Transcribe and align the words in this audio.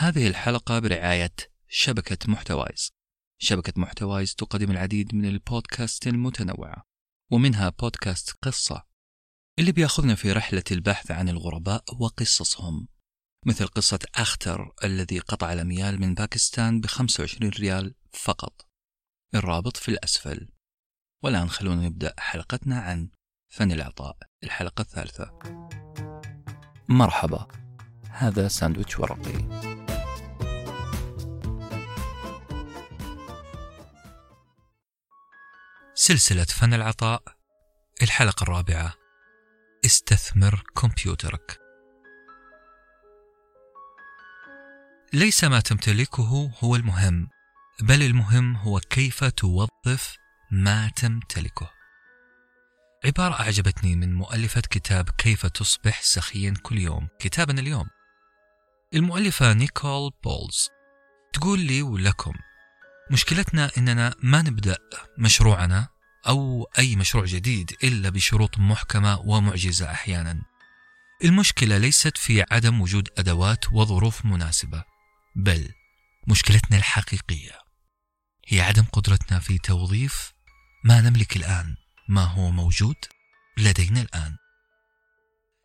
هذه 0.00 0.28
الحلقة 0.28 0.78
برعاية 0.78 1.34
شبكة 1.68 2.32
محتوايز. 2.32 2.92
شبكة 3.38 3.72
محتوايز 3.76 4.34
تقدم 4.34 4.70
العديد 4.70 5.14
من 5.14 5.24
البودكاست 5.24 6.06
المتنوعة 6.06 6.84
ومنها 7.30 7.68
بودكاست 7.68 8.30
قصة 8.42 8.86
اللي 9.58 9.72
بيأخذنا 9.72 10.14
في 10.14 10.32
رحلة 10.32 10.62
البحث 10.70 11.10
عن 11.10 11.28
الغرباء 11.28 11.84
وقصصهم 12.00 12.88
مثل 13.46 13.66
قصة 13.66 13.98
أختر 14.14 14.72
الذي 14.84 15.18
قطع 15.18 15.52
الأميال 15.52 16.00
من 16.00 16.14
باكستان 16.14 16.80
ب 16.80 16.86
25 16.86 17.50
ريال 17.50 17.94
فقط. 18.12 18.68
الرابط 19.34 19.76
في 19.76 19.88
الأسفل. 19.88 20.48
والآن 21.22 21.48
خلونا 21.48 21.86
نبدأ 21.86 22.14
حلقتنا 22.18 22.80
عن 22.80 23.10
فن 23.48 23.72
العطاء 23.72 24.16
الحلقة 24.44 24.82
الثالثة. 24.82 25.38
مرحبا. 26.88 27.48
هذا 28.10 28.48
ساندويتش 28.48 28.98
ورقي. 28.98 29.79
سلسلة 36.02 36.44
فن 36.44 36.74
العطاء 36.74 37.22
الحلقة 38.02 38.42
الرابعة. 38.42 38.94
استثمر 39.84 40.64
كمبيوترك. 40.76 41.60
ليس 45.12 45.44
ما 45.44 45.60
تمتلكه 45.60 46.52
هو 46.60 46.76
المهم 46.76 47.28
بل 47.80 48.02
المهم 48.02 48.56
هو 48.56 48.80
كيف 48.80 49.24
توظف 49.24 50.16
ما 50.50 50.90
تمتلكه. 50.96 51.70
عبارة 53.04 53.40
أعجبتني 53.40 53.96
من 53.96 54.14
مؤلفة 54.14 54.60
كتاب 54.60 55.10
كيف 55.10 55.46
تصبح 55.46 56.02
سخيا 56.02 56.54
كل 56.62 56.78
يوم 56.78 57.08
كتابنا 57.18 57.60
اليوم. 57.60 57.86
المؤلفة 58.94 59.52
نيكول 59.52 60.12
بولز. 60.24 60.68
تقول 61.32 61.60
لي 61.60 61.82
ولكم 61.82 62.32
مشكلتنا 63.10 63.70
إننا 63.78 64.14
ما 64.22 64.42
نبدأ 64.42 64.78
مشروعنا 65.18 65.88
أو 66.28 66.66
أي 66.78 66.96
مشروع 66.96 67.24
جديد 67.24 67.76
إلا 67.84 68.08
بشروط 68.08 68.58
محكمة 68.58 69.20
ومعجزة 69.20 69.90
أحيانا. 69.90 70.42
المشكلة 71.24 71.78
ليست 71.78 72.16
في 72.18 72.44
عدم 72.50 72.80
وجود 72.80 73.08
أدوات 73.18 73.72
وظروف 73.72 74.24
مناسبة، 74.24 74.84
بل 75.36 75.68
مشكلتنا 76.28 76.76
الحقيقية 76.76 77.58
هي 78.48 78.60
عدم 78.60 78.82
قدرتنا 78.82 79.38
في 79.38 79.58
توظيف 79.58 80.32
ما 80.84 81.00
نملك 81.00 81.36
الآن، 81.36 81.76
ما 82.08 82.24
هو 82.24 82.50
موجود 82.50 82.96
لدينا 83.58 84.00
الآن. 84.00 84.36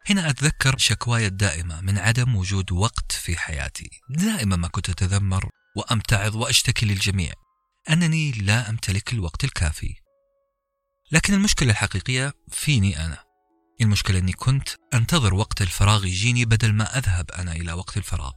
هنا 0.10 0.30
أتذكر 0.30 0.78
شكواي 0.78 1.28
الدائمة 1.28 1.82
من 1.82 1.98
عدم 1.98 2.36
وجود 2.36 2.72
وقت 2.72 3.12
في 3.12 3.38
حياتي 3.38 3.90
دائما 4.10 4.56
ما 4.56 4.68
كنت 4.68 4.90
أتذمر 4.90 5.50
وأمتعض 5.76 6.36
وأشتكي 6.36 6.86
للجميع. 6.86 7.34
أنني 7.90 8.32
لا 8.32 8.70
أمتلك 8.70 9.14
الوقت 9.14 9.44
الكافي. 9.44 9.96
لكن 11.12 11.34
المشكلة 11.34 11.72
الحقيقية 11.72 12.34
فيني 12.52 13.06
أنا. 13.06 13.24
المشكلة 13.82 14.20
أني 14.20 14.34
كنت 14.34 14.70
أنتظر 14.94 15.34
وقت 15.34 15.62
الفراغ 15.62 16.06
يجيني 16.06 16.46
بدل 16.46 16.74
ما 16.74 16.98
أذهب 16.98 17.32
أنا 17.32 17.52
إلى 17.52 17.74
وقت 17.74 17.98
الفراغ. 17.98 18.34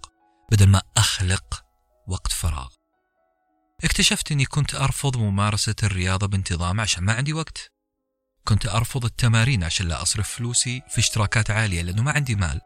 بدل 0.52 0.66
ما 0.66 0.82
أخلق 0.96 1.64
وقت 2.08 2.32
فراغ. 2.32 2.68
اكتشفت 3.84 4.32
أني 4.32 4.44
كنت 4.44 4.74
أرفض 4.74 5.16
ممارسة 5.16 5.74
الرياضة 5.82 6.26
بانتظام 6.26 6.80
عشان 6.80 7.04
ما 7.04 7.12
عندي 7.12 7.32
وقت. 7.32 7.72
كنت 8.44 8.66
أرفض 8.66 9.04
التمارين 9.04 9.64
عشان 9.64 9.88
لا 9.88 10.02
أصرف 10.02 10.28
فلوسي 10.28 10.82
في 10.88 10.98
اشتراكات 10.98 11.50
عالية 11.50 11.82
لأنه 11.82 12.02
ما 12.02 12.12
عندي 12.12 12.34
مال. 12.34 12.60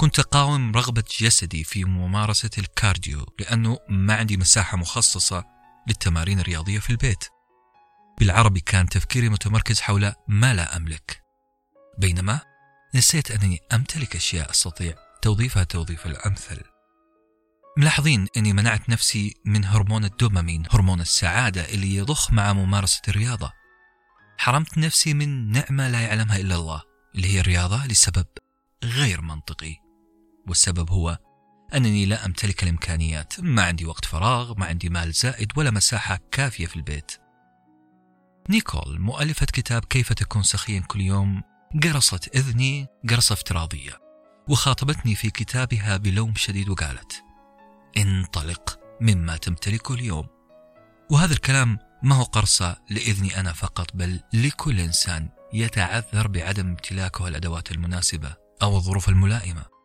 كنت 0.00 0.18
أقاوم 0.18 0.72
رغبة 0.72 1.04
جسدي 1.20 1.64
في 1.64 1.84
ممارسة 1.84 2.50
الكارديو 2.58 3.26
لأنه 3.38 3.78
ما 3.88 4.14
عندي 4.14 4.36
مساحة 4.36 4.76
مخصصة 4.76 5.44
للتمارين 5.88 6.40
الرياضية 6.40 6.78
في 6.78 6.90
البيت. 6.90 7.24
بالعربي 8.18 8.60
كان 8.60 8.88
تفكيري 8.88 9.28
متمركز 9.28 9.80
حول 9.80 10.12
ما 10.28 10.54
لا 10.54 10.76
أملك. 10.76 11.22
بينما 11.98 12.40
نسيت 12.94 13.30
أنني 13.30 13.58
أمتلك 13.72 14.16
أشياء 14.16 14.50
أستطيع 14.50 14.94
توظيفها 15.22 15.64
توظيف 15.64 16.06
الأمثل. 16.06 16.60
ملاحظين 17.78 18.26
أني 18.36 18.52
منعت 18.52 18.90
نفسي 18.90 19.34
من 19.44 19.64
هرمون 19.64 20.04
الدوبامين 20.04 20.62
هرمون 20.70 21.00
السعادة 21.00 21.64
اللي 21.68 21.94
يضخ 21.94 22.32
مع 22.32 22.52
ممارسة 22.52 23.02
الرياضة. 23.08 23.52
حرمت 24.38 24.78
نفسي 24.78 25.14
من 25.14 25.52
نعمة 25.52 25.88
لا 25.88 26.00
يعلمها 26.00 26.36
إلا 26.36 26.54
الله 26.54 26.82
اللي 27.14 27.34
هي 27.34 27.40
الرياضة 27.40 27.86
لسبب 27.86 28.26
غير 28.84 29.20
منطقي. 29.20 29.89
والسبب 30.48 30.90
هو 30.90 31.18
أنني 31.74 32.06
لا 32.06 32.26
أمتلك 32.26 32.62
الإمكانيات 32.62 33.40
ما 33.40 33.62
عندي 33.62 33.84
وقت 33.84 34.04
فراغ 34.04 34.54
ما 34.58 34.66
عندي 34.66 34.88
مال 34.88 35.12
زائد 35.12 35.52
ولا 35.56 35.70
مساحة 35.70 36.18
كافية 36.32 36.66
في 36.66 36.76
البيت. 36.76 37.12
نيكول 38.50 39.00
مؤلفة 39.00 39.46
كتاب 39.46 39.84
كيف 39.84 40.12
تكون 40.12 40.42
سخيا 40.42 40.80
كل 40.80 41.00
يوم 41.00 41.42
قرصت 41.82 42.36
إذني 42.36 42.86
قرصة 43.10 43.32
افتراضية 43.32 43.98
وخاطبتني 44.48 45.14
في 45.14 45.30
كتابها 45.30 45.96
بلوم 45.96 46.34
شديد 46.34 46.68
وقالت 46.68 47.22
انطلق 47.96 48.78
مما 49.00 49.36
تمتلكه 49.36 49.94
اليوم. 49.94 50.26
وهذا 51.10 51.32
الكلام 51.32 51.78
ما 52.02 52.14
هو 52.14 52.22
قرصة 52.22 52.76
لإذني 52.90 53.40
أنا 53.40 53.52
فقط 53.52 53.86
بل 53.94 54.20
لكل 54.32 54.80
إنسان 54.80 55.28
يتعذر 55.52 56.28
بعدم 56.28 56.66
امتلاكه 56.66 57.28
الأدوات 57.28 57.70
المناسبة 57.70 58.34
أو 58.62 58.76
الظروف 58.76 59.08
الملائمة. 59.08 59.79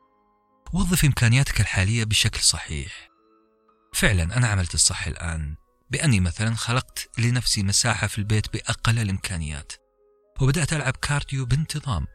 وظف 0.75 1.05
إمكانياتك 1.05 1.61
الحالية 1.61 2.03
بشكل 2.03 2.39
صحيح. 2.39 3.09
فعلا 3.93 4.37
أنا 4.37 4.47
عملت 4.47 4.73
الصح 4.73 5.07
الآن 5.07 5.55
بأني 5.89 6.19
مثلا 6.19 6.55
خلقت 6.55 7.09
لنفسي 7.17 7.63
مساحة 7.63 8.07
في 8.07 8.17
البيت 8.17 8.53
بأقل 8.53 8.99
الإمكانيات 8.99 9.73
وبدأت 10.41 10.73
ألعب 10.73 10.95
كارديو 10.95 11.45
بانتظام. 11.45 12.07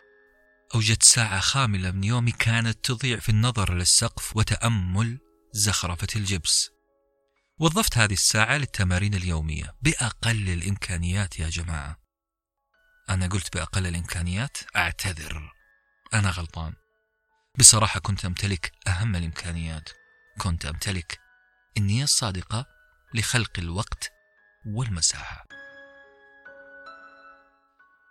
أوجدت 0.74 1.02
ساعة 1.02 1.40
خاملة 1.40 1.90
من 1.90 2.04
يومي 2.04 2.32
كانت 2.32 2.84
تضيع 2.84 3.18
في 3.18 3.28
النظر 3.28 3.74
للسقف 3.74 4.36
وتأمل 4.36 5.18
زخرفة 5.52 6.08
الجبس. 6.16 6.70
وظفت 7.58 7.98
هذه 7.98 8.12
الساعة 8.12 8.56
للتمارين 8.56 9.14
اليومية 9.14 9.74
بأقل 9.82 10.48
الإمكانيات 10.48 11.38
يا 11.38 11.48
جماعة. 11.48 12.00
أنا 13.10 13.26
قلت 13.26 13.56
بأقل 13.56 13.86
الإمكانيات 13.86 14.58
أعتذر. 14.76 15.52
أنا 16.14 16.30
غلطان. 16.30 16.79
بصراحة 17.58 18.00
كنت 18.00 18.24
أمتلك 18.24 18.72
أهم 18.86 19.16
الإمكانيات. 19.16 19.88
كنت 20.38 20.66
أمتلك 20.66 21.20
النية 21.76 22.04
الصادقة 22.04 22.66
لخلق 23.14 23.58
الوقت 23.58 24.12
والمساحة. 24.66 25.46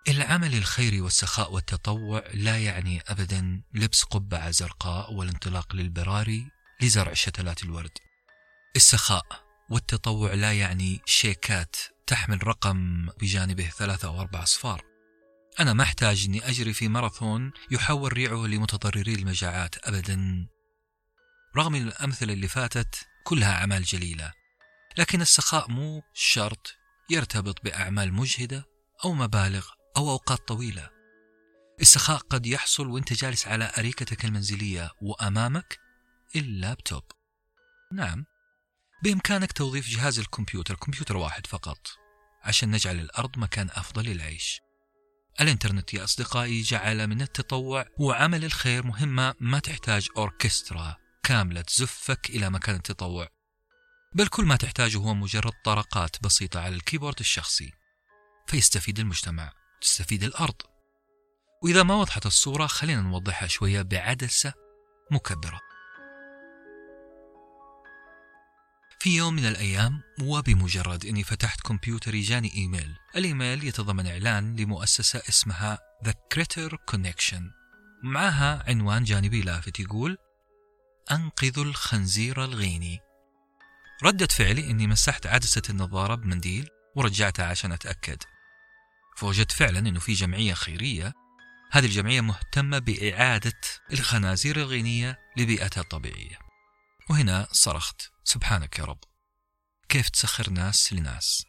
العمل 0.08 0.56
الخيري 0.56 1.02
والسخاء 1.02 1.54
والتطوع 1.54 2.24
لا 2.34 2.58
يعني 2.58 3.02
أبدا 3.08 3.62
لبس 3.74 4.04
قبعة 4.04 4.52
زرقاء 4.52 5.14
والانطلاق 5.14 5.76
للبراري 5.76 6.52
لزرع 6.82 7.14
شتلات 7.14 7.64
الورد. 7.64 7.98
السخاء 8.76 9.26
والتطوع 9.70 10.34
لا 10.34 10.54
يعني 10.54 11.02
شيكات 11.06 11.76
تحمل 12.08 12.48
رقم 12.48 13.10
بجانبه 13.22 13.70
ثلاثة 13.70 14.08
أو 14.08 14.22
أربع 14.22 14.44
أصفار. 14.44 14.89
أنا 15.60 15.74
ما 15.74 15.84
أحتاج 15.84 16.26
أني 16.26 16.50
أجري 16.50 16.74
في 16.74 16.88
ماراثون 16.88 17.52
يحول 17.72 18.14
ريعه 18.14 18.48
لمتضرري 18.48 19.14
المجاعات 19.14 19.88
أبدا. 19.88 20.48
رغم 21.58 21.76
الأمثلة 21.76 22.34
اللي 22.34 22.48
فاتت 22.48 23.08
كلها 23.24 23.54
أعمال 23.54 23.84
جليلة. 23.84 24.34
لكن 24.98 25.22
السخاء 25.22 25.72
مو 25.72 26.02
شرط 26.14 26.76
يرتبط 27.10 27.64
بأعمال 27.64 28.14
مجهدة 28.14 28.66
أو 29.06 29.14
مبالغ 29.14 29.68
أو 29.98 30.10
أوقات 30.10 30.48
طويلة. 30.48 30.90
السخاء 31.82 32.18
قد 32.18 32.46
يحصل 32.46 32.88
وأنت 32.88 33.14
جالس 33.14 33.48
على 33.48 33.72
أريكتك 33.78 34.26
المنزلية 34.26 34.92
وأمامك 35.02 35.80
اللابتوب. 36.36 37.04
نعم. 37.94 38.26
بإمكانك 39.04 39.52
توظيف 39.52 39.88
جهاز 39.90 40.20
الكمبيوتر 40.20 40.76
كمبيوتر 40.76 41.18
واحد 41.18 41.48
فقط. 41.48 41.88
عشان 42.44 42.72
نجعل 42.72 43.00
الأرض 43.00 43.38
مكان 43.38 43.70
أفضل 43.70 44.04
للعيش. 44.04 44.62
الإنترنت 45.42 45.94
يا 45.94 46.04
أصدقائي 46.04 46.62
جعل 46.62 47.08
من 47.08 47.22
التطوع 47.22 47.86
وعمل 48.00 48.46
الخير 48.46 48.86
مهمة 48.86 49.36
ما 49.40 49.60
تحتاج 49.60 50.08
أوركسترا 50.18 50.96
كاملة 51.24 51.62
تزفك 51.62 52.30
إلى 52.30 52.50
مكان 52.50 52.76
التطوع. 52.76 53.28
بل 54.16 54.28
كل 54.28 54.46
ما 54.46 54.56
تحتاجه 54.56 54.98
هو 54.98 55.14
مجرد 55.14 55.54
طرقات 55.66 56.24
بسيطة 56.24 56.60
على 56.60 56.76
الكيبورد 56.76 57.20
الشخصي. 57.20 57.72
فيستفيد 58.48 59.00
المجتمع 59.00 59.52
تستفيد 59.82 60.24
الأرض. 60.24 60.62
وإذا 61.64 61.84
ما 61.84 61.96
وضحت 61.96 62.26
الصورة 62.26 62.68
خلينا 62.68 63.02
نوضحها 63.02 63.48
شوية 63.48 63.82
بعدسة 63.82 64.54
مكبرة. 65.12 65.69
في 69.02 69.16
يوم 69.16 69.34
من 69.34 69.46
الأيام 69.46 70.02
وبمجرد 70.22 71.06
أني 71.06 71.24
فتحت 71.24 71.62
كمبيوتري 71.62 72.22
جاني 72.22 72.54
إيميل. 72.56 72.96
الإيميل 73.16 73.64
يتضمن 73.64 74.08
إعلان 74.08 74.56
لمؤسسة 74.56 75.22
اسمها 75.30 75.80
The 76.06 76.12
Critter 76.12 76.72
Connection. 76.92 77.42
معها 78.04 78.64
عنوان 78.68 79.04
جانبي 79.04 79.42
لافت 79.42 79.80
يقول 79.80 80.18
أنقذوا 81.12 81.64
الخنزير 81.64 82.44
الغيني. 82.44 83.00
ردة 84.04 84.28
فعلي 84.28 84.72
أني 84.72 84.88
مسحت 84.88 85.28
عدسة 85.28 85.62
النظارة 85.70 86.16
بمنديل 86.16 86.68
ورجعتها 86.96 87.46
عشان 87.46 87.72
أتأكد. 87.72 88.24
فوجدت 89.18 89.52
فعلا 89.52 89.80
أنه 89.80 90.00
في 90.00 90.14
جمعية 90.14 90.54
خيرية. 90.54 91.14
هذه 91.72 91.86
الجمعية 91.86 92.22
مهتمة 92.22 92.80
بإعادة 92.80 93.62
الخنازير 93.94 94.58
الغينية 94.58 95.20
لبيئتها 95.38 95.82
الطبيعية. 95.82 96.49
وهنا 97.10 97.48
صرخت 97.52 98.02
سبحانك 98.24 98.80
يا 98.80 98.86
رب 98.86 99.00
كيف 99.90 100.10
تسخر 100.10 100.50
ناس 100.50 100.94
لناس؟ 100.94 101.46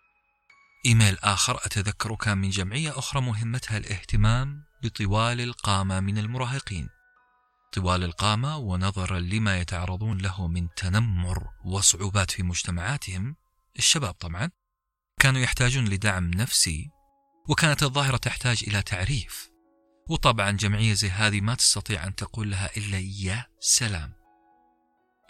إيميل 0.87 1.19
آخر 1.19 1.67
أتذكره 1.67 2.15
كان 2.15 2.39
من 2.39 2.51
جمعية 2.51 2.99
أخرى 2.99 3.23
مهمتها 3.23 3.79
الاهتمام 3.79 4.65
بطوال 4.83 5.41
القامة 5.41 6.01
من 6.01 6.19
المراهقين. 6.19 6.89
طوال 7.73 8.05
القامة 8.05 8.57
ونظرا 8.57 9.19
لما 9.19 9.59
يتعرضون 9.59 10.19
له 10.19 10.49
من 10.49 10.69
تنمر 10.77 11.49
وصعوبات 11.65 12.31
في 12.31 12.43
مجتمعاتهم 12.43 13.37
الشباب 13.79 14.15
طبعا 14.15 14.51
كانوا 15.21 15.41
يحتاجون 15.41 15.89
لدعم 15.89 16.31
نفسي 16.31 16.91
وكانت 17.49 17.83
الظاهرة 17.83 18.17
تحتاج 18.17 18.65
إلى 18.67 18.83
تعريف. 18.83 19.51
وطبعا 20.09 20.51
جمعية 20.51 20.95
زي 20.95 21.11
هذه 21.11 21.41
ما 21.41 21.55
تستطيع 21.55 22.07
أن 22.07 22.15
تقول 22.15 22.51
لها 22.51 22.77
إلا 22.77 22.99
يا 22.99 23.47
سلام 23.61 24.20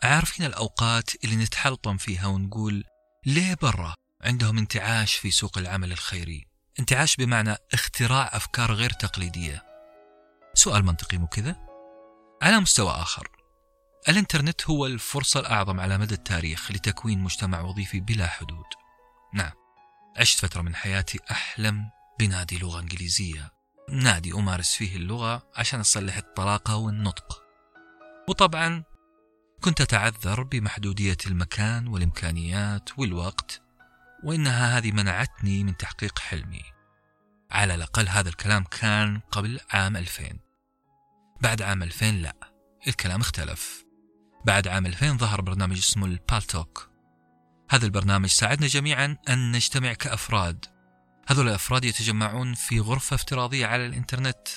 عارفين 0.02 0.47
الأوقات 0.47 1.25
اللي 1.25 1.37
نتحلطم 1.37 1.97
فيها 1.97 2.26
ونقول 2.26 2.85
ليه 3.26 3.56
برا 3.62 3.94
عندهم 4.23 4.58
انتعاش 4.58 5.14
في 5.14 5.31
سوق 5.31 5.58
العمل 5.58 5.93
الخيري؟ 5.93 6.47
انتعاش 6.79 7.17
بمعنى 7.17 7.56
اختراع 7.73 8.31
أفكار 8.32 8.73
غير 8.73 8.91
تقليدية. 8.91 9.62
سؤال 10.55 10.85
منطقي 10.85 11.19
مو 11.19 11.26
كذا؟ 11.26 11.56
على 12.43 12.61
مستوى 12.61 12.91
آخر 12.91 13.29
الإنترنت 14.08 14.70
هو 14.70 14.87
الفرصة 14.87 15.41
الأعظم 15.41 15.81
على 15.81 15.99
مدى 15.99 16.14
التاريخ 16.14 16.73
لتكوين 16.73 17.19
مجتمع 17.19 17.61
وظيفي 17.61 18.00
بلا 18.00 18.26
حدود. 18.26 18.67
نعم 19.35 19.52
عشت 20.17 20.38
فترة 20.38 20.62
من 20.62 20.75
حياتي 20.75 21.19
أحلم 21.31 21.91
بنادي 22.19 22.58
لغة 22.58 22.81
إنجليزية. 22.81 23.50
نادي 23.88 24.32
أمارس 24.32 24.75
فيه 24.75 24.97
اللغة 24.97 25.43
عشان 25.56 25.81
أصلح 25.81 26.17
الطلاقة 26.17 26.76
والنطق. 26.76 27.43
وطبعا 28.29 28.85
كنت 29.61 29.81
أتعذر 29.81 30.43
بمحدودية 30.43 31.17
المكان 31.27 31.87
والإمكانيات 31.89 32.99
والوقت 32.99 33.62
وإنها 34.25 34.79
هذه 34.79 34.93
منعتني 34.93 35.65
من 35.65 35.77
تحقيق 35.77 36.19
حلمي. 36.19 36.62
على 37.51 37.75
الأقل 37.75 38.09
هذا 38.09 38.29
الكلام 38.29 38.65
كان 38.65 39.21
قبل 39.31 39.61
عام 39.71 39.97
2000 39.97 40.25
بعد 41.41 41.62
عام 41.62 41.83
2000 41.83 42.11
لا 42.11 42.37
الكلام 42.89 43.21
اختلف. 43.21 43.85
بعد 44.47 44.69
عام 44.69 44.87
2000 44.87 45.17
ظهر 45.17 45.41
برنامج 45.41 45.79
اسمه 45.79 46.07
البالتوك 46.07 46.91
هذا 47.71 47.87
البرنامج 47.87 48.29
ساعدنا 48.29 48.67
جميعا 48.67 49.17
أن 49.29 49.53
نجتمع 49.53 49.93
كأفراد. 49.93 50.65
هذول 51.27 51.49
الأفراد 51.49 51.85
يتجمعون 51.85 52.55
في 52.55 52.81
غرفة 52.81 53.15
افتراضية 53.15 53.67
على 53.67 53.87
الإنترنت. 53.87 54.49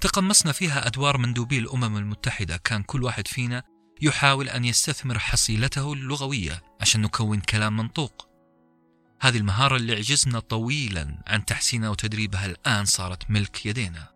تقمصنا 0.00 0.52
فيها 0.52 0.86
أدوار 0.86 1.18
مندوبي 1.18 1.58
الأمم 1.58 1.96
المتحدة. 1.96 2.56
كان 2.56 2.82
كل 2.82 3.02
واحد 3.02 3.28
فينا 3.28 3.77
يحاول 4.00 4.48
أن 4.48 4.64
يستثمر 4.64 5.18
حصيلته 5.18 5.92
اللغوية 5.92 6.62
عشان 6.80 7.02
نكون 7.02 7.40
كلام 7.40 7.76
منطوق. 7.76 8.28
هذه 9.20 9.36
المهارة 9.36 9.76
اللي 9.76 9.96
عجزنا 9.96 10.40
طويلا 10.40 11.22
عن 11.26 11.44
تحسينها 11.44 11.88
وتدريبها 11.88 12.46
الآن 12.46 12.84
صارت 12.84 13.30
ملك 13.30 13.66
يدينا. 13.66 14.08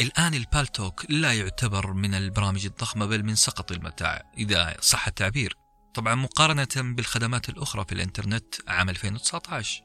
الآن 0.00 0.34
البالتوك 0.34 1.06
لا 1.08 1.32
يعتبر 1.32 1.92
من 1.92 2.14
البرامج 2.14 2.66
الضخمة 2.66 3.06
بل 3.06 3.22
من 3.22 3.34
سقط 3.34 3.72
المتاع 3.72 4.32
إذا 4.38 4.76
صح 4.80 5.06
التعبير. 5.06 5.56
طبعا 5.94 6.14
مقارنة 6.14 6.68
بالخدمات 6.76 7.48
الأخرى 7.48 7.84
في 7.84 7.92
الإنترنت 7.92 8.54
عام 8.68 8.88
2019 8.88 9.82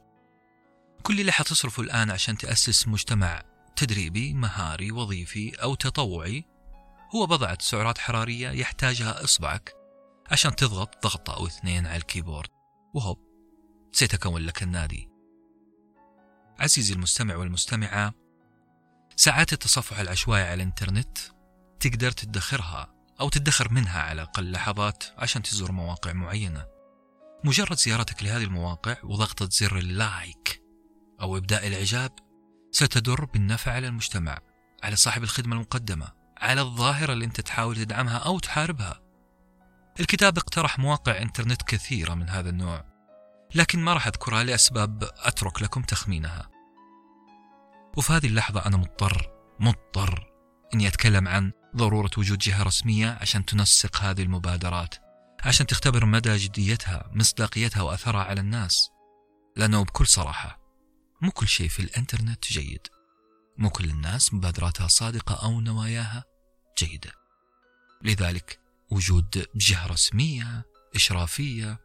كل 1.02 1.20
اللي 1.20 1.32
حتصرفه 1.32 1.82
الآن 1.82 2.10
عشان 2.10 2.38
تأسس 2.38 2.88
مجتمع 2.88 3.42
تدريبي 3.76 4.34
مهاري 4.34 4.92
وظيفي 4.92 5.62
أو 5.62 5.74
تطوعي 5.74 6.44
هو 7.14 7.26
بضعة 7.26 7.58
سعرات 7.60 7.98
حرارية 7.98 8.50
يحتاجها 8.50 9.24
إصبعك 9.24 9.74
عشان 10.30 10.56
تضغط 10.56 11.02
ضغطة 11.02 11.36
أو 11.36 11.46
اثنين 11.46 11.86
على 11.86 11.96
الكيبورد. 11.96 12.48
وهوب 12.94 13.18
سيتكون 13.92 14.42
لك 14.42 14.62
النادي. 14.62 15.08
عزيزي 16.58 16.94
المستمع 16.94 17.36
والمستمعة 17.36 18.14
ساعات 19.16 19.52
التصفح 19.52 19.98
العشوائي 19.98 20.42
على 20.42 20.54
الإنترنت 20.54 21.18
تقدر 21.80 22.10
تدخرها 22.10 22.94
أو 23.20 23.28
تدخر 23.28 23.72
منها 23.72 24.02
على 24.02 24.22
الأقل 24.22 24.52
لحظات 24.52 25.04
عشان 25.18 25.42
تزور 25.42 25.72
مواقع 25.72 26.12
معينة. 26.12 26.66
مجرد 27.44 27.76
زيارتك 27.76 28.22
لهذه 28.22 28.44
المواقع 28.44 28.96
وضغطة 29.04 29.48
زر 29.50 29.78
اللايك 29.78 30.62
أو 31.20 31.36
إبداء 31.36 31.66
الإعجاب 31.66 32.12
ستدر 32.72 33.24
بالنفع 33.24 33.72
على 33.72 33.88
المجتمع 33.88 34.38
على 34.82 34.96
صاحب 34.96 35.22
الخدمة 35.22 35.54
المقدمة. 35.54 36.19
على 36.40 36.60
الظاهرة 36.60 37.12
اللي 37.12 37.24
أنت 37.24 37.40
تحاول 37.40 37.76
تدعمها 37.76 38.18
أو 38.18 38.38
تحاربها. 38.38 39.00
الكتاب 40.00 40.38
اقترح 40.38 40.78
مواقع 40.78 41.22
إنترنت 41.22 41.62
كثيرة 41.62 42.14
من 42.14 42.28
هذا 42.28 42.50
النوع 42.50 42.84
لكن 43.54 43.78
ما 43.78 43.94
راح 43.94 44.06
أذكرها 44.06 44.42
لأسباب 44.42 45.10
أترك 45.16 45.62
لكم 45.62 45.82
تخمينها. 45.82 46.50
وفي 47.96 48.12
هذه 48.12 48.26
اللحظة 48.26 48.66
أنا 48.66 48.76
مضطر 48.76 49.30
مضطر 49.60 50.30
إني 50.74 50.88
أتكلم 50.88 51.28
عن 51.28 51.52
ضرورة 51.76 52.10
وجود 52.18 52.38
جهة 52.38 52.62
رسمية 52.62 53.18
عشان 53.20 53.44
تنسق 53.44 53.96
هذه 53.96 54.22
المبادرات 54.22 54.94
عشان 55.44 55.66
تختبر 55.66 56.04
مدى 56.04 56.36
جديتها 56.36 57.10
مصداقيتها 57.12 57.82
وأثرها 57.82 58.24
على 58.24 58.40
الناس. 58.40 58.90
لأنه 59.56 59.84
بكل 59.84 60.06
صراحة 60.06 60.60
مو 61.22 61.30
كل 61.30 61.48
شيء 61.48 61.68
في 61.68 61.82
الإنترنت 61.82 62.44
جيد. 62.52 62.86
مو 63.58 63.70
كل 63.70 63.84
الناس 63.84 64.34
مبادراتها 64.34 64.88
صادقة 64.88 65.34
أو 65.34 65.60
نواياها. 65.60 66.24
جيدة 66.84 67.12
لذلك 68.02 68.58
وجود 68.90 69.46
جهة 69.54 69.86
رسمية 69.86 70.64
إشرافية 70.94 71.78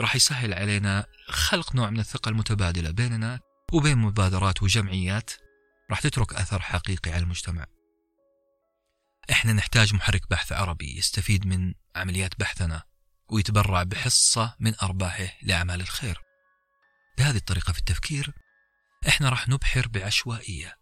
راح 0.00 0.16
يسهل 0.16 0.54
علينا 0.54 1.06
خلق 1.28 1.74
نوع 1.74 1.90
من 1.90 2.00
الثقة 2.00 2.28
المتبادلة 2.28 2.90
بيننا 2.90 3.40
وبين 3.72 3.98
مبادرات 3.98 4.62
وجمعيات 4.62 5.30
راح 5.90 6.00
تترك 6.00 6.34
أثر 6.34 6.62
حقيقي 6.62 7.10
على 7.10 7.22
المجتمع. 7.22 7.66
إحنا 9.30 9.52
نحتاج 9.52 9.94
محرك 9.94 10.30
بحث 10.30 10.52
عربي 10.52 10.98
يستفيد 10.98 11.46
من 11.46 11.74
عمليات 11.96 12.40
بحثنا 12.40 12.82
ويتبرع 13.30 13.82
بحصة 13.82 14.56
من 14.60 14.74
أرباحه 14.82 15.28
لأعمال 15.42 15.80
الخير. 15.80 16.20
بهذه 17.18 17.36
الطريقة 17.36 17.72
في 17.72 17.78
التفكير 17.78 18.34
إحنا 19.08 19.28
راح 19.28 19.48
نبحر 19.48 19.88
بعشوائية 19.88 20.76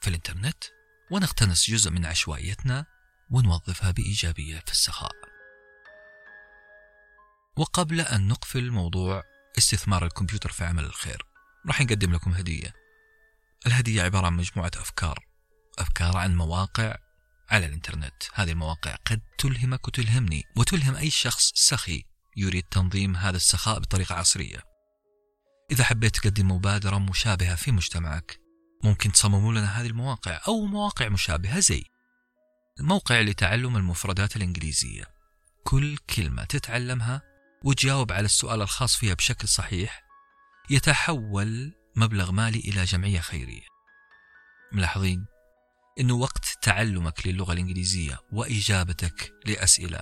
في 0.00 0.08
الإنترنت 0.08 0.64
ونقتنص 1.10 1.70
جزء 1.70 1.90
من 1.90 2.06
عشوائيتنا 2.06 2.86
ونوظفها 3.30 3.90
بإيجابية 3.90 4.58
في 4.66 4.72
السخاء. 4.72 5.12
وقبل 7.56 8.00
أن 8.00 8.28
نقفل 8.28 8.70
موضوع 8.70 9.22
استثمار 9.58 10.04
الكمبيوتر 10.04 10.52
في 10.52 10.64
عمل 10.64 10.84
الخير 10.84 11.26
راح 11.66 11.80
نقدم 11.80 12.12
لكم 12.12 12.30
هدية. 12.30 12.74
الهدية 13.66 14.02
عبارة 14.02 14.26
عن 14.26 14.32
مجموعة 14.32 14.70
أفكار. 14.76 15.26
أفكار 15.78 16.16
عن 16.16 16.36
مواقع 16.36 16.96
على 17.50 17.66
الإنترنت. 17.66 18.22
هذه 18.34 18.52
المواقع 18.52 18.94
قد 18.94 19.20
تلهمك 19.38 19.88
وتلهمني 19.88 20.44
وتلهم 20.56 20.96
أي 20.96 21.10
شخص 21.10 21.52
سخي 21.54 22.04
يريد 22.36 22.62
تنظيم 22.62 23.16
هذا 23.16 23.36
السخاء 23.36 23.78
بطريقة 23.78 24.14
عصرية. 24.14 24.62
إذا 25.70 25.84
حبيت 25.84 26.16
تقدم 26.16 26.50
مبادرة 26.50 26.98
مشابهة 26.98 27.54
في 27.54 27.72
مجتمعك 27.72 28.40
ممكن 28.84 29.12
تصمموا 29.12 29.52
لنا 29.52 29.80
هذه 29.80 29.86
المواقع 29.86 30.40
أو 30.48 30.66
مواقع 30.66 31.08
مشابهة 31.08 31.58
زي 31.58 31.84
الموقع 32.80 33.20
لتعلم 33.20 33.76
المفردات 33.76 34.36
الإنجليزية. 34.36 35.04
كل 35.64 35.96
كلمة 35.96 36.44
تتعلمها 36.44 37.22
وتجاوب 37.64 38.12
على 38.12 38.24
السؤال 38.24 38.62
الخاص 38.62 38.96
فيها 38.96 39.14
بشكل 39.14 39.48
صحيح 39.48 40.02
يتحول 40.70 41.72
مبلغ 41.96 42.32
مالي 42.32 42.58
إلى 42.58 42.84
جمعية 42.84 43.20
خيرية. 43.20 43.66
ملاحظين؟ 44.72 45.26
أنه 46.00 46.14
وقت 46.14 46.58
تعلمك 46.62 47.26
للغة 47.26 47.52
الإنجليزية 47.52 48.18
وإجابتك 48.32 49.32
لأسئلة 49.46 50.00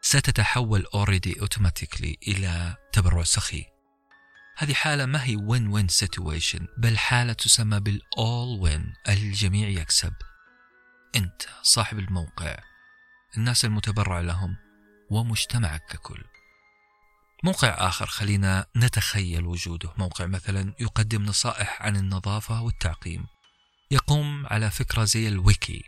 ستتحول 0.00 0.86
already 0.86 1.40
automatically 1.40 2.14
إلى 2.28 2.76
تبرع 2.92 3.22
سخي. 3.22 3.64
هذه 4.56 4.74
حالة 4.74 5.06
ما 5.06 5.24
هي 5.24 5.36
win 5.36 5.72
win 5.76 6.04
situation 6.04 6.62
بل 6.78 6.98
حالة 6.98 7.32
تسمى 7.32 7.80
بال 7.80 8.00
all 8.00 8.66
win 8.68 9.10
الجميع 9.10 9.68
يكسب. 9.68 10.12
أنت 11.16 11.42
صاحب 11.62 11.98
الموقع 11.98 12.58
الناس 13.36 13.64
المتبرع 13.64 14.20
لهم 14.20 14.56
ومجتمعك 15.10 15.82
ككل. 15.88 16.24
موقع 17.44 17.68
آخر 17.68 18.06
خلينا 18.06 18.66
نتخيل 18.76 19.46
وجوده. 19.46 19.92
موقع 19.98 20.26
مثلا 20.26 20.74
يقدم 20.80 21.22
نصائح 21.22 21.82
عن 21.82 21.96
النظافة 21.96 22.62
والتعقيم. 22.62 23.26
يقوم 23.90 24.46
على 24.46 24.70
فكرة 24.70 25.04
زي 25.04 25.28
الويكي. 25.28 25.82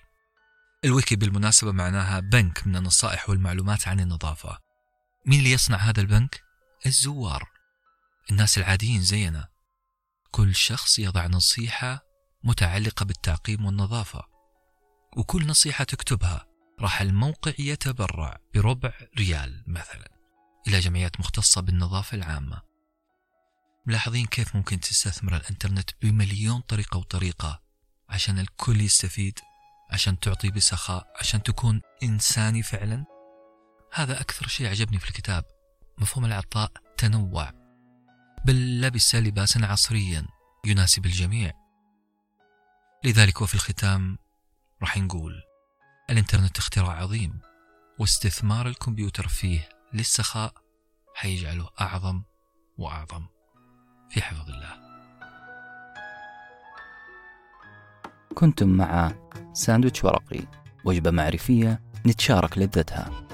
الويكي 0.84 1.16
بالمناسبة 1.16 1.72
معناها 1.72 2.20
بنك 2.20 2.66
من 2.66 2.76
النصائح 2.76 3.30
والمعلومات 3.30 3.88
عن 3.88 4.00
النظافة. 4.00 4.58
مين 5.26 5.38
اللي 5.38 5.52
يصنع 5.52 5.76
هذا 5.76 6.00
البنك؟ 6.00 6.42
الزوار. 6.86 7.48
الناس 8.30 8.58
العاديين 8.58 9.02
زينا. 9.02 9.48
كل 10.30 10.54
شخص 10.54 10.98
يضع 10.98 11.26
نصيحة 11.26 12.04
متعلقة 12.44 13.04
بالتعقيم 13.04 13.64
والنظافة. 13.64 14.37
وكل 15.18 15.46
نصيحة 15.46 15.84
تكتبها 15.84 16.46
راح 16.80 17.00
الموقع 17.00 17.52
يتبرع 17.58 18.40
بربع 18.54 18.92
ريال 19.18 19.64
مثلا. 19.66 20.08
إلى 20.68 20.80
جمعيات 20.80 21.20
مختصة 21.20 21.60
بالنظافة 21.60 22.14
العامة. 22.14 22.62
ملاحظين 23.86 24.26
كيف 24.26 24.56
ممكن 24.56 24.80
تستثمر 24.80 25.36
الإنترنت 25.36 25.90
بمليون 26.02 26.60
طريقة 26.60 26.98
وطريقة 26.98 27.62
عشان 28.08 28.38
الكل 28.38 28.80
يستفيد 28.80 29.38
عشان 29.90 30.18
تعطي 30.18 30.50
بسخاء 30.50 31.12
عشان 31.20 31.42
تكون 31.42 31.80
إنساني 32.02 32.62
فعلا؟ 32.62 33.04
هذا 33.92 34.20
أكثر 34.20 34.46
شيء 34.48 34.68
عجبني 34.68 34.98
في 34.98 35.08
الكتاب 35.08 35.44
مفهوم 35.98 36.24
العطاء 36.24 36.72
تنوع. 36.98 37.52
بل 38.44 38.80
لبس 38.80 39.14
لباسا 39.14 39.58
عصريا 39.66 40.26
يناسب 40.66 41.06
الجميع. 41.06 41.52
لذلك 43.04 43.42
وفي 43.42 43.54
الختام 43.54 44.18
راح 44.82 44.98
نقول 44.98 45.42
الإنترنت 46.10 46.58
اختراع 46.58 46.92
عظيم 46.92 47.40
واستثمار 47.98 48.68
الكمبيوتر 48.68 49.28
فيه 49.28 49.68
للسخاء 49.92 50.52
حيجعله 51.14 51.68
أعظم 51.80 52.22
وأعظم. 52.78 53.26
في 54.10 54.22
حفظ 54.22 54.50
الله. 54.50 54.88
كنتم 58.34 58.68
مع 58.68 59.12
ساندويتش 59.52 60.04
ورقي 60.04 60.40
وجبة 60.84 61.10
معرفية 61.10 61.82
نتشارك 62.06 62.58
لذتها. 62.58 63.27